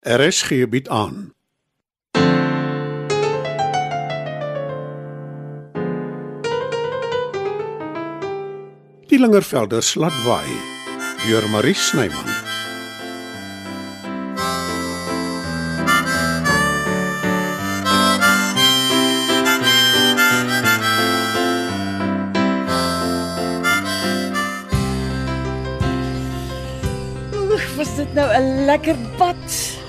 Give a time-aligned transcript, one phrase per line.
[0.00, 1.34] RSG bied aan.
[9.06, 10.56] Die Lingervelders laat waai
[11.26, 12.32] deur Marie Snyman.
[27.36, 29.79] Oeh, was dit nou 'n lekker bad.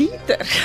[0.00, 0.46] Dieter.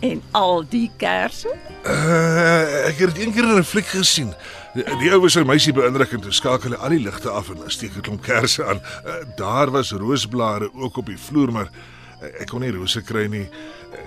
[0.00, 1.50] En al die kersse?
[1.84, 4.30] Uh, ek het dit een keer in 'n fliek gesien.
[4.72, 7.60] Die, die ou was 'n meisie beïndrukend en skakel hy al die ligte af en
[7.68, 8.80] steek 'n klomp kersse aan.
[9.04, 13.26] Uh, daar was roosblare ook op die vloer, maar uh, ek kon nie rose kry
[13.28, 13.44] nie.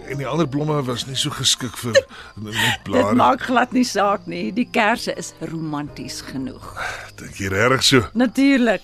[0.10, 1.92] En die ander blomme was nie so geskik vir
[2.42, 3.16] net Dit blare.
[3.16, 4.50] maak glad nie saak nie.
[4.54, 6.74] Die kersse is romanties genoeg.
[7.16, 8.02] Dink jy regtig so?
[8.14, 8.82] Natuurlik,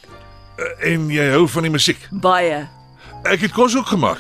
[0.60, 2.08] Uh, en jy hou van die musiek.
[2.12, 2.68] baie.
[3.24, 4.20] Ek het kos ook gemaak.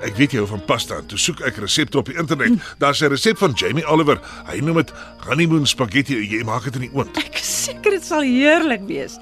[0.00, 0.96] Ek weet jy hou van pasta.
[0.96, 2.60] en Toe soek ek resepte op die internet.
[2.78, 4.20] Daar's 'n resep van Jamie Oliver.
[4.46, 4.92] Hy noem dit
[5.28, 6.16] honeymoon spaghetti.
[6.30, 7.16] Jy maak dit in die oond.
[7.16, 9.18] Ek is seker dit sal heerlik wees.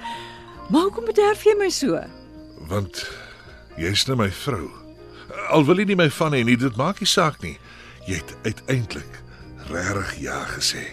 [0.70, 1.98] Maar hoekom bederf jy my so?
[2.68, 3.10] Want
[3.76, 4.70] jy's nou my vrou.
[5.50, 7.58] Al wil jy nie my van hê nie, dit maak nie saak nie.
[8.06, 9.22] Jy het uiteindelik
[9.70, 10.84] regtig ja gesê.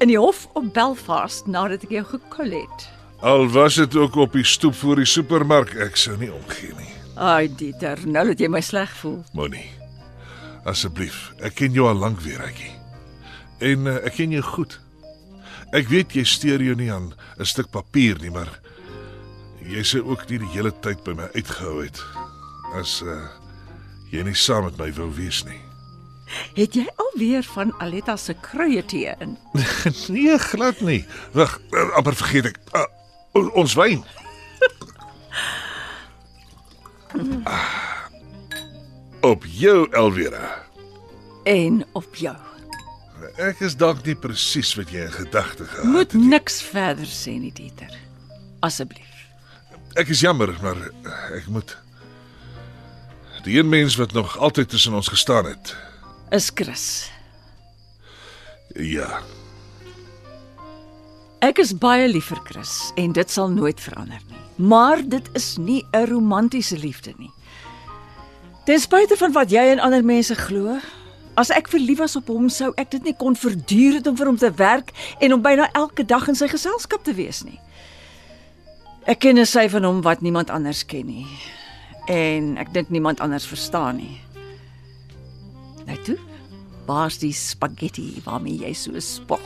[0.00, 2.88] In die hof op Belfast nadat ek jou gekol het.
[3.20, 6.97] Al was dit ook op die stoep voor die supermark, ek sou nie omgee nie.
[7.18, 9.22] Ai Dieter, nou laat jy my sleg voel.
[9.34, 9.66] Moenie.
[10.68, 12.74] Asseblief, ek ken jou al lank weer, Ekkie.
[13.64, 14.78] En uh, ek ken jou goed.
[15.74, 18.48] Ek weet jy steur jou nie aan 'n stuk papier nie, maar
[19.66, 21.98] jy sou ook nie die hele tyd by my uitgehou het
[22.78, 23.28] as uh
[24.12, 25.60] jy nie saam met my wou wees nie.
[26.56, 29.36] Het jy alweer van Aletta se kruie tee in?
[30.14, 31.04] Nee, glad nie.
[31.32, 32.58] Wag, uh, amper vergeet ek.
[32.72, 34.04] Uh, ons wyn.
[39.30, 40.64] Op jou Elvira.
[41.44, 42.36] En op jou.
[43.38, 46.20] Ek is dalk nie presies wat jy in gedagte gehad Moet het.
[46.22, 47.90] niks verder sê nie, Dieter.
[48.60, 49.06] Asseblief.
[49.98, 50.78] Ek is jammer, maar
[51.36, 51.76] ek moet
[53.46, 55.76] Die een mens wat nog altyd tussen ons gestaan het.
[56.30, 57.10] Is Chris.
[58.74, 59.20] Ja,
[61.40, 64.40] Ek is baie lief vir Chris en dit sal nooit verander nie.
[64.68, 67.30] Maar dit is nie 'n romantiese liefde nie.
[68.68, 70.74] Ten spyte van wat jy en ander mense glo,
[71.40, 74.28] as ek verlief was op hom, sou ek dit nie kon verduur het om vir
[74.28, 74.92] hom te werk
[75.24, 77.56] en om byna elke dag in sy geselskap te wees nie.
[79.08, 81.26] Ek ken 'n sy van hom wat niemand anders ken nie.
[82.08, 84.20] En ek dink niemand anders verstaan nie.
[85.86, 86.18] Nou toe,
[86.84, 89.40] waar's die spaghetti waarmee jy so spog?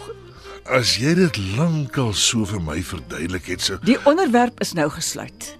[0.70, 5.56] as jy dit lankal so vir my verduidelik het, sou Die onderwerp is nou gesluit.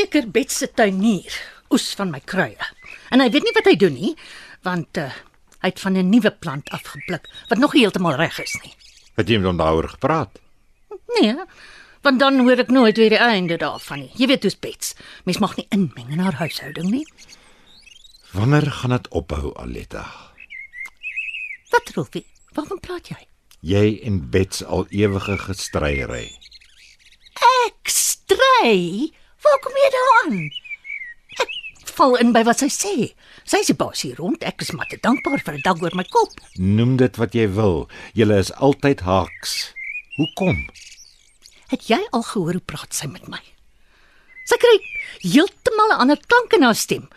[0.00, 1.34] Seker Bet se tuinier
[1.70, 2.56] oes van my kruie.
[3.12, 4.12] En hy weet nie wat hy doen nie,
[4.66, 5.10] want uh,
[5.62, 8.72] hy het van 'n nuwe plant afgepluk wat nog heeltemal reg is nie.
[9.16, 10.40] Het jy met hom daaroor gepraat?
[11.20, 11.36] Nee,
[12.02, 14.12] want dan hoor ek nooit weer die einde daarvan nie.
[14.16, 14.94] Jy weet hoe's Bet.
[15.24, 17.06] Mens mag nie inmeng in haar huishouding nie.
[18.32, 20.06] Wanneer gaan dit ophou, Aletta?
[21.70, 22.26] Wat Rolfie?
[22.54, 23.26] Waarom praat jy?
[23.60, 26.30] Jy en Bets al ewige gestryery.
[27.66, 29.10] Ek stry.
[29.44, 30.40] Waar kom jy daaraan?
[31.40, 31.50] Ek
[31.96, 32.94] val in by wat sy sê.
[33.48, 34.44] Sy is die baas hier rond.
[34.46, 36.32] Ek is maar te dankbaar vir 'n dak oor my kop.
[36.56, 37.88] Noem dit wat jy wil.
[38.14, 39.72] Julle is altyd haaks.
[40.16, 40.68] Hoekom?
[41.70, 43.40] Het jy al gehoor hoe praat sy met my?
[44.44, 44.76] Sy kry
[45.22, 47.08] heeltemal 'n ander klank in haar stem.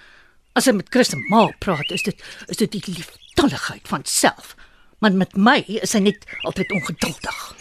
[0.56, 4.56] As sy met Chris en Ma praat, is dit is dit die lieftalligheid van self.
[5.00, 7.56] Maar met my is sy net altyd ongeduldig.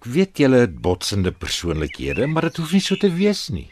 [0.00, 3.66] Ek weet julle het botsende persoonlikhede, maar dit hoef nie so te wees nie.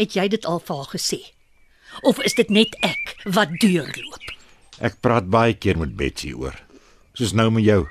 [0.00, 1.18] Het jy dit al vir haar gesê?
[2.08, 4.32] Of is dit net ek wat deurloop?
[4.80, 6.56] Ek praat baie keer met Betsy oor.
[7.12, 7.82] Soos nou met jou.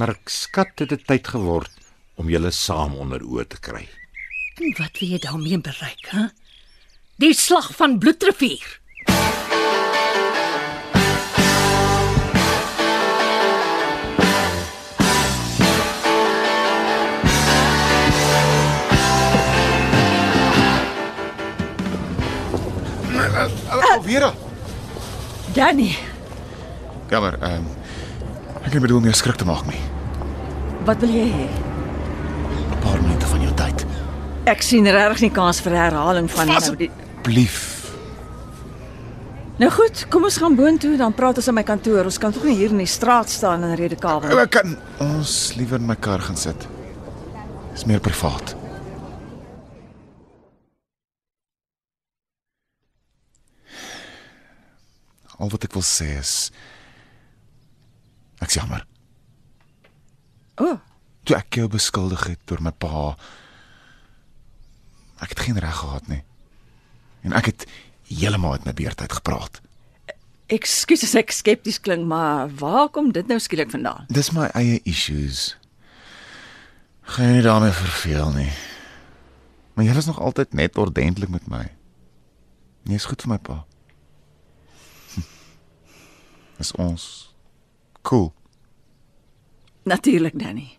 [0.00, 1.84] Maar ek skat dit het tyd geword
[2.16, 3.84] om julle saam onder oë te kry.
[4.56, 6.30] En wat wil jy daarmee bereik, hè?
[7.20, 8.64] Die slag van Bloedrivier.
[23.92, 24.32] Alvera.
[25.54, 25.96] Danny,
[27.10, 27.66] Jammer, ehm um,
[28.64, 29.80] ek het bedoel om jou skrik te maak nie.
[30.84, 31.46] wat wil jy hê?
[31.48, 33.24] 'n Paar minute
[34.44, 36.90] Ek sien regtig nie kans vir herhaling van nou die
[37.24, 37.62] Blief.
[39.56, 42.04] Nou goed, kom ons gaan boontoe, dan praat ons in my kantoor.
[42.04, 44.28] Ons kan tog nie hier in die straat staan en rede kabel.
[44.34, 44.42] nie.
[44.42, 46.66] Ek kan ons liewer in my kar gaan sit.
[47.72, 48.52] Dis meer privaat.
[55.38, 56.50] Al wat ek wil sê is
[58.44, 58.84] ek's jammer.
[60.60, 60.78] O, oh,
[61.24, 63.14] Toe ek jou beskuldig het oor my pa.
[65.24, 66.20] Ek het geen reg gehad nie.
[67.24, 67.64] En ek het
[68.10, 69.60] heeltemal uit my beurt uit gepraat.
[70.52, 74.04] ekskuus as ek skepties klink, maar waar kom dit nou skielik vandaan?
[74.12, 75.54] Dis my eie issues.
[77.16, 78.50] Gaan nie daarmee verveel nie.
[79.74, 81.64] Maar jy was nog altyd net ordentlik met my.
[82.84, 83.62] Jy is goed vir my pa.
[86.58, 87.34] Dis ons.
[88.02, 88.32] Cool.
[89.84, 90.78] Natuurlik, Danny.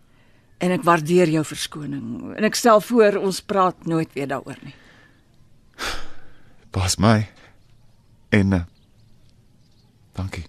[0.58, 4.74] En ek waardeer jou verskoning en ek stel voor ons praat nooit weer daaroor nie.
[6.72, 7.28] Pas my.
[8.32, 8.64] En uh,
[10.16, 10.46] dankie.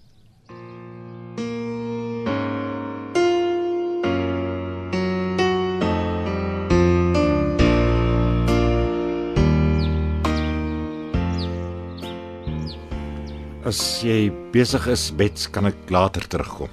[13.68, 16.72] As jy besig is, Bets, kan ek later terugkom.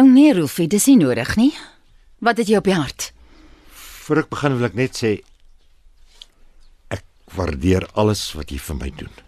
[0.00, 1.50] O nee, Rolfie, dis nie nodig nie.
[2.24, 3.10] Wat het jy op die hart?
[4.06, 5.10] Voor ek begin wil ek net sê
[6.94, 7.04] ek
[7.36, 9.20] waardeer alles wat jy vir my doen.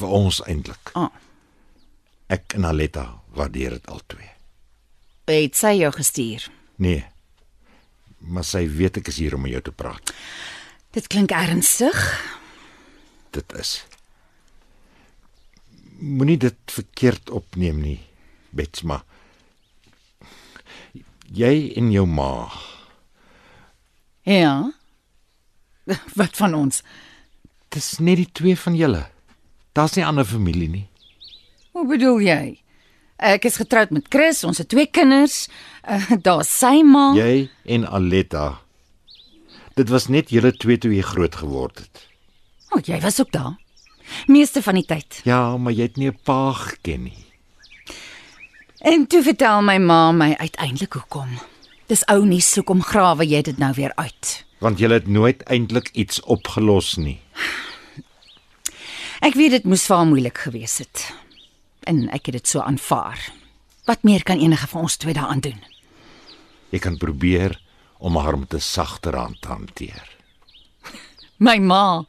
[0.00, 0.94] Vir ons eintlik.
[0.96, 1.12] Ah.
[2.32, 3.04] Ek en Aletta
[3.36, 4.32] waardeer dit albei.
[5.28, 6.48] Het sy jou gestuur?
[6.80, 7.04] Nee.
[8.32, 10.16] Maar sy weet ek is hier om met jou te praat.
[10.96, 12.00] Dit klink ernstig.
[13.36, 13.82] Dit is.
[15.98, 17.98] Moenie dit verkeerd opneem nie,
[18.54, 19.02] Bets, maar
[21.34, 22.48] jy en jou ma,
[24.28, 24.72] Ja.
[26.20, 26.82] Wat van ons?
[27.72, 29.02] dis net die twee van julle.
[29.76, 30.86] Daar's nie ander familie nie.
[31.76, 32.42] Hoe bedoel jy?
[33.20, 35.46] Ek is getroud met Chris, ons het twee kinders.
[35.88, 37.14] Uh, Daar's sy ma.
[37.16, 38.58] Jy en Aletta.
[39.78, 42.02] Dit was net julle twee toe jy groot geword het.
[42.68, 43.54] O, oh, jy was ook daar.
[44.26, 45.20] Meeste van die tyd.
[45.24, 47.24] Ja, maar jy het nie 'n pa geken nie.
[48.78, 51.38] En toe vertel my ma my uiteindelik hoekom.
[51.86, 54.44] Dis ou nuus, hoekom grawe jy dit nou weer uit?
[54.58, 57.20] Want julle het nooit eintlik iets opgelos nie.
[59.20, 61.14] Ek weet dit moes vir haar moeilik gewees het.
[61.90, 63.32] En ek het dit so aanvaar.
[63.84, 65.58] Wat meer kan enige van ons twee daaraan doen?
[66.70, 67.56] Jy kan probeer
[67.98, 70.16] om haar met 'n sagter hand te hanteer.
[71.38, 72.04] My ma.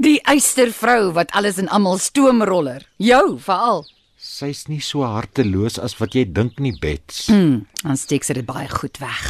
[0.00, 2.86] Die eystervrou wat alles en almal stoomroller.
[2.96, 3.82] Jou veral.
[4.16, 7.26] Sy's nie so harteloos as wat jy dink nie, Bets.
[7.28, 9.26] Hm, dan steek sy dit baie goed weg.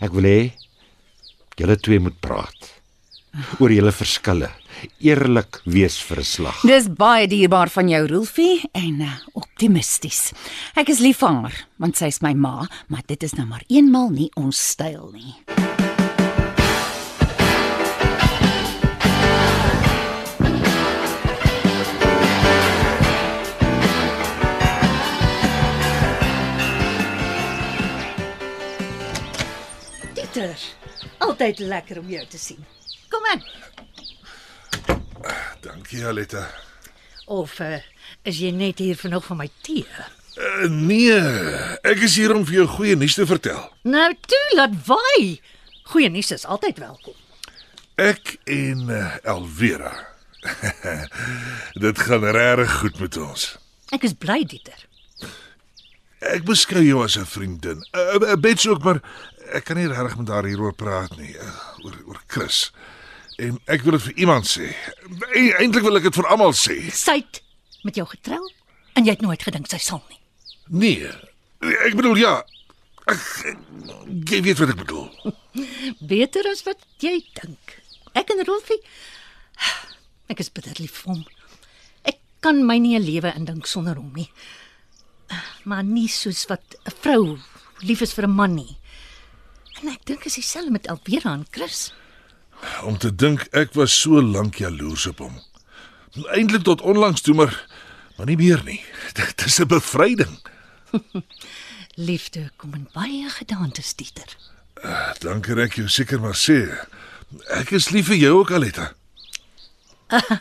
[0.00, 0.38] Ek wil hê
[1.60, 2.70] julle twee moet praat
[3.60, 4.48] oor julle verskille.
[5.04, 6.62] Eerlik wees vir 'n slag.
[6.64, 10.32] Dis baie dierbaar van jou, Rolfie, en uh, optimisties.
[10.74, 13.64] Ek is lief vir haar, want sy is my ma, maar dit is nou maar
[13.68, 15.36] eenmal nie ons styl nie.
[31.20, 32.64] Altyd lekker om jou te sien.
[33.10, 33.44] Kom in.
[35.60, 36.46] Dankie, Aletta.
[37.30, 37.78] Of uh,
[38.26, 39.86] is jy net hier vir nog van my tee?
[40.40, 41.16] Uh, nee,
[41.86, 43.60] ek is hier om vir jou goeie nuus te vertel.
[43.84, 45.40] Nou toe, laat waai.
[45.92, 47.16] Goeie nuus is altyd welkom.
[48.00, 49.92] Ek en uh, Elvira.
[51.84, 53.50] Dit gaan regtig goed met ons.
[53.92, 54.86] Ek is bly, Dieter.
[56.30, 57.84] Ek beskou jou as 'n vriendin.
[57.92, 59.02] 'n uh, Bets ook, maar
[59.56, 61.54] ek kan nie regtig met haar hieroor praat nie, uh,
[61.84, 62.70] oor oor Chris.
[63.40, 64.68] En ek wil dit vir iemand sê.
[65.32, 66.76] E Eintlik wil ek dit vir almal sê.
[66.92, 67.40] Sy het
[67.86, 68.40] met jou getrou
[68.98, 70.20] en jy het nooit gedink sy sal nie.
[70.70, 71.12] Nee.
[71.86, 72.34] Ek bedoel ja.
[73.10, 73.22] Ek,
[74.30, 75.08] jy weet wat ek bedoel.
[76.12, 77.78] Beter as wat jy dink.
[78.18, 78.80] Ek en Rolfie
[80.30, 81.24] ek is bitter lief vir hom.
[82.06, 84.28] Ek kan my nie 'n lewe indink sonder hom nie.
[85.64, 87.38] Maar nie soos wat 'n vrou
[87.80, 88.76] lief is vir 'n man nie.
[89.80, 91.92] En ek dink is dieselfde met Elvira en Chris.
[92.84, 95.38] Om te dink ek was so lank jaloers op hom.
[96.34, 97.54] Eintlik tot onlangs toe maar
[98.16, 98.80] maar nie meer nie.
[99.18, 100.38] Dit is 'n bevryding.
[102.10, 104.36] Liefde kom in baie gedaantes, Dieter.
[105.18, 106.68] Dan kan ek jou seker maar sê.
[107.48, 108.92] Ek is lief vir jou ook, Aletta.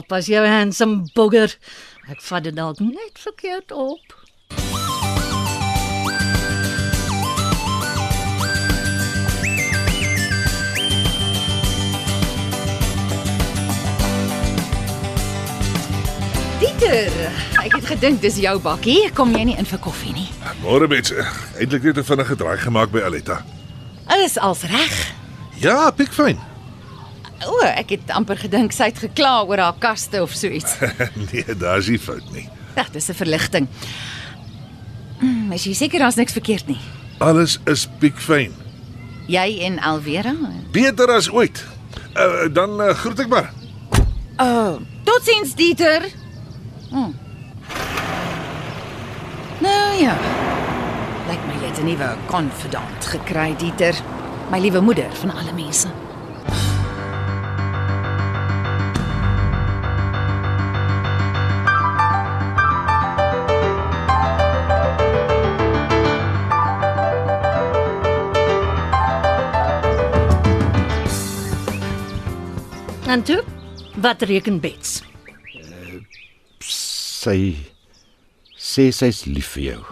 [0.00, 1.56] Oppas jou handsome bugger.
[2.08, 4.23] Ek vat dit dalk net verkeerd op.
[17.94, 19.10] gedink dis jou bakkie.
[19.16, 20.26] Kom jy nie in vir koffie nie?
[20.62, 21.12] Môre mens,
[21.58, 23.44] eintlik net 'n vinnige draai gemaak by Aletta.
[24.24, 25.12] Is als reg.
[25.60, 26.38] Ja, pikfyn.
[27.46, 30.76] O, ek het amper gedink sy het gekla oor haar kaste of so iets.
[31.32, 32.48] nee, daar's nie fout nie.
[32.76, 33.68] Ag, dis 'n verligting.
[35.20, 36.80] Mm, is jy seker daar's niks verkeerd nie?
[37.18, 38.52] Alles is pikfyn.
[39.26, 40.34] Jy en Alvera?
[40.72, 41.64] Beter as ooit.
[42.14, 43.52] Uh, dan uh, groet ek maar.
[44.36, 46.23] Oh, totsiens Dieter.
[46.90, 47.14] Hmm.
[49.58, 50.16] Nou ja.
[51.28, 53.94] Lyk my jy het 'n nuwe konfidant gekry, Dieter.
[54.50, 55.88] My liewe moeder van alle mense.
[73.06, 73.44] En toe,
[73.94, 75.13] wat reken Bets?
[77.24, 77.56] Sy
[78.60, 79.82] sê sy's lief vir jou.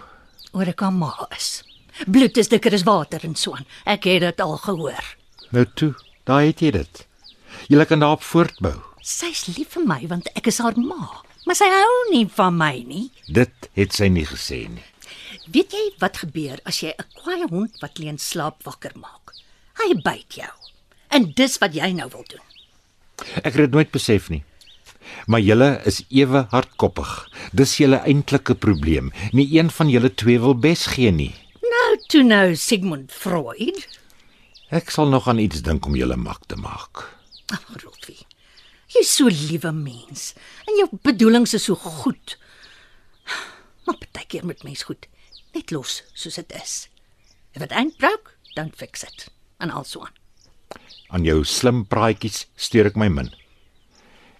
[0.53, 1.63] Oor ek aan ma is.
[2.05, 3.65] Bloed is dikker as water en so aan.
[3.89, 5.07] Ek het dit al gehoor.
[5.55, 5.93] Nou toe,
[6.29, 7.01] daai het jy dit.
[7.73, 8.75] Jy kan daarop voortbou.
[9.01, 11.09] Sy's lief vir my want ek is haar ma,
[11.47, 13.07] maar sy hou nie van my nie.
[13.25, 14.85] Dit het sy nie gesê nie.
[15.49, 19.33] Weet jy wat gebeur as jy 'n kwaai hond wat leen slaap wakker maak?
[19.81, 20.53] Hy byt jou.
[21.09, 22.45] En dis wat jy nou wil doen.
[23.41, 24.43] Ek het dit nooit besef nie.
[25.25, 27.11] Maar julle is ewe hardkoppig.
[27.51, 29.11] Dis julle eintlike probleem.
[29.31, 31.31] Nie een van julle twee wil bes gee nie.
[31.61, 33.85] Nou toe nou Sigmund Freud.
[34.73, 37.05] Ek sal nog aan iets dink om julle mak te maak.
[37.53, 38.25] Ag, Rolfie.
[38.93, 40.33] Jy's so liewe mens
[40.67, 42.37] en jou bedoelings is so goed.
[43.85, 45.07] Maar partykeer moet mens goed
[45.53, 46.73] net los soos dit is.
[47.53, 49.27] If it ain't broke, don't fix it.
[49.57, 50.17] En also aan.
[51.13, 53.29] Aan jou slim praatjies steur ek my min.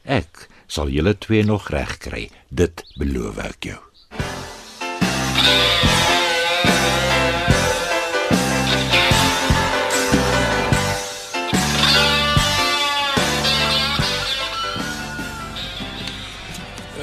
[0.09, 2.29] Ek sal julle twee nog reg kry.
[2.49, 3.79] Dit beloof ek jou.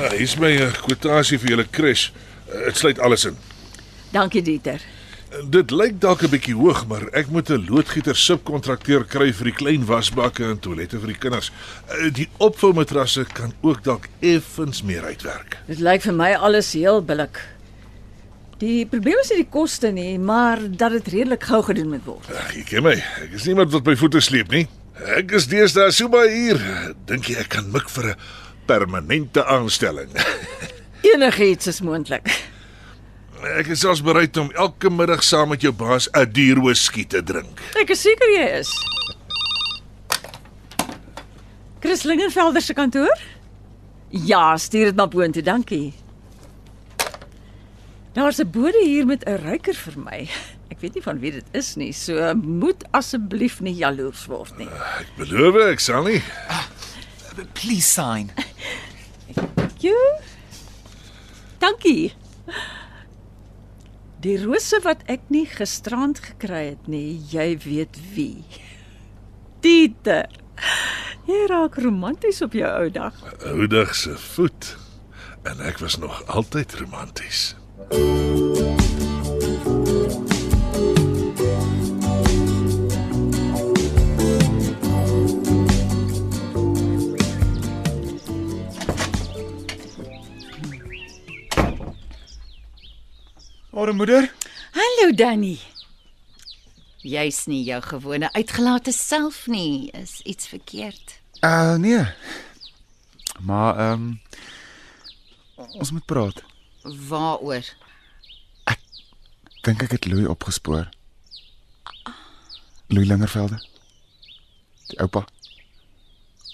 [0.01, 2.09] Ja, hier's my uh, kwotasie vir julle crash.
[2.49, 3.37] Uh, Dit sluit alles in.
[4.15, 4.81] Dankie Dieter.
[5.31, 9.53] Dit lyk dalk 'n bietjie hoog, maar ek moet 'n loodgieter subkontrakteur kry vir die
[9.55, 11.53] klein wasbakke en toilette vir die kinders.
[11.89, 15.57] Uh, Die opvoumatrasse kan ook dalk effens meer uitwerk.
[15.67, 17.39] Dit lyk vir my alles heel billik.
[18.59, 22.27] Die probleem is nie die koste nie, maar dat dit redelik gou gedoen moet word.
[22.35, 22.93] Ag, jy ken my.
[23.23, 24.67] Ek is niemand wat my voete sleep nie.
[25.17, 26.95] Ek is deesdae so baie hier.
[27.07, 28.17] Dink jy ek kan mik vir 'n
[28.67, 30.11] permanente aanstelling?
[31.15, 32.50] Enigiets is moontlik.
[33.41, 37.23] Ek is selfs bereid om elke middag saam met jou baas 'n duur whisky te
[37.23, 37.61] drink.
[37.81, 38.71] Ek is seker jy is.
[41.81, 43.17] Chris Lingenvelder se kantoor?
[44.11, 45.95] Ja, stuur dit maar boontoe, dankie.
[48.13, 50.29] Daar's 'n bode hier met 'n ruiker vir my.
[50.71, 54.69] Ek weet nie van wie dit is nie, so moet asseblief nie jaloers word nie.
[55.01, 56.23] Ek beloof ek sal nie.
[57.55, 58.31] Please sign.
[59.79, 59.97] Jo.
[61.59, 62.13] Dankie.
[64.21, 68.45] Die rose wat ek nie gisterand gekry het nie, jy weet wie.
[69.65, 70.29] Dieter.
[71.25, 73.17] Jy raak romanties op jou ou dag.
[73.49, 74.75] Oudag se voet.
[75.49, 77.55] En ek was nog altyd romanties.
[93.81, 94.27] Môre moeder.
[94.77, 95.57] Hallo Danny.
[97.01, 99.89] Jy's nie jou gewone uitgelate self nie.
[99.97, 101.15] Is iets verkeerd?
[101.41, 102.03] Uh nee.
[103.41, 104.21] Maar ehm um,
[105.81, 106.43] ons moet praat.
[107.09, 107.65] Waaroor?
[109.65, 110.85] Dink ek het Louis opgespoor.
[112.93, 113.65] Louis Lingervelde.
[114.93, 115.25] Die oupa.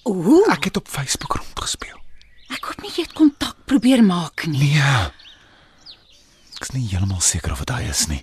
[0.06, 1.98] Ooh, Ek het op Facebook rondgespeel.
[2.54, 4.76] ek hoop nie jy het kontak probeer maak nie.
[4.78, 5.25] Nee.
[6.56, 8.22] Ek's nie heeltemal seker of dit hy is nie.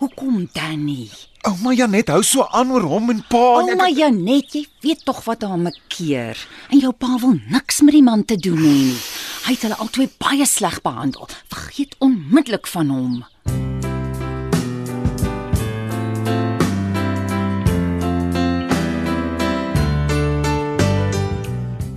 [0.00, 1.08] Hoekom Danny?
[1.48, 5.22] Ouma Janet hou so aan oor hom en pa en Ouma Janet, jy weet tog
[5.24, 6.36] wat haar mekeer.
[6.68, 8.98] En jou pa wil niks met die man te doen hê nie.
[9.46, 11.28] Hy het hulle albei baie sleg behandel.
[11.52, 13.14] Vergeet onmiddellik van hom.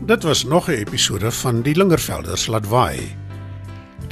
[0.08, 3.23] Dit was nog 'n episode van Die Lingervelders laat waai.